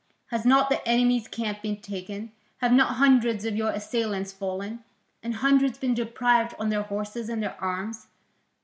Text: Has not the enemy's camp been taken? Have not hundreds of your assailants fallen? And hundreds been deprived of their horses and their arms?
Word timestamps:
Has 0.31 0.45
not 0.45 0.71
the 0.71 0.87
enemy's 0.87 1.27
camp 1.27 1.61
been 1.61 1.79
taken? 1.79 2.31
Have 2.57 2.71
not 2.73 2.95
hundreds 2.95 3.45
of 3.45 3.55
your 3.55 3.69
assailants 3.69 4.33
fallen? 4.33 4.83
And 5.21 5.35
hundreds 5.35 5.77
been 5.77 5.93
deprived 5.93 6.55
of 6.59 6.69
their 6.71 6.81
horses 6.81 7.29
and 7.29 7.43
their 7.43 7.55
arms? 7.61 8.07